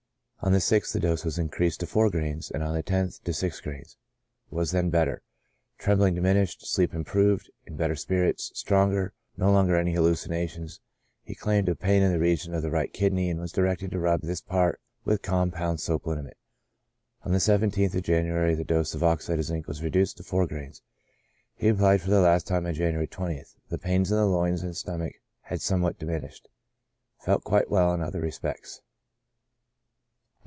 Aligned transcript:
On 0.43 0.53
the 0.53 0.57
6ih 0.57 0.91
the 0.91 0.99
dose 0.99 1.23
was 1.23 1.37
increased 1.37 1.81
to 1.81 1.85
four 1.85 2.09
grains, 2.09 2.49
and 2.49 2.63
on 2.63 2.73
the 2.73 2.83
loth 2.91 3.23
to 3.25 3.31
six 3.31 3.61
grains. 3.61 3.95
Was 4.49 4.71
then 4.71 4.89
better: 4.89 5.21
122 5.77 5.77
CHRONIC 5.77 5.85
ALCOHOLISM. 5.85 5.85
trembling 5.85 6.15
diminished, 6.15 6.65
sleep 6.65 6.93
improved, 6.95 7.51
in 7.67 7.75
better 7.77 7.95
spirits, 7.95 8.51
stronger, 8.55 9.13
no 9.37 9.51
longer 9.51 9.75
any 9.75 9.93
hallucinations: 9.93 10.79
he 11.21 11.35
complained 11.35 11.69
of 11.69 11.77
pain 11.79 12.01
in 12.01 12.11
the 12.11 12.17
region 12.17 12.55
of 12.55 12.63
the 12.63 12.71
right 12.71 12.91
kidney, 12.91 13.31
was 13.35 13.51
directed 13.51 13.91
to 13.91 13.99
rub 13.99 14.21
this 14.21 14.41
part 14.41 14.81
with 15.05 15.21
compound 15.21 15.79
soap 15.79 16.07
liniment. 16.07 16.37
On 17.21 17.33
the 17.33 17.37
17th 17.37 17.93
of 17.93 18.01
January 18.01 18.55
the 18.55 18.63
dose 18.63 18.95
of 18.95 19.03
oxide 19.03 19.37
of 19.37 19.45
zinc 19.45 19.67
was 19.67 19.83
reduced 19.83 20.17
to 20.17 20.23
four 20.23 20.47
grains. 20.47 20.81
He 21.53 21.67
applied 21.67 22.01
for 22.01 22.09
the 22.09 22.19
last 22.19 22.47
time 22.47 22.65
on 22.65 22.73
the 22.73 22.79
20th, 23.11 23.57
the 23.69 23.77
pains 23.77 24.09
in 24.09 24.17
the 24.17 24.25
loins 24.25 24.61
and 24.63 24.71
the 24.71 24.75
stomach 24.75 25.17
had 25.41 25.61
somewhat 25.61 25.99
diminished; 25.99 26.49
felt 27.19 27.43
quite 27.43 27.69
well 27.69 27.93
in 27.93 28.01
other 28.01 28.19
respects. 28.21 28.81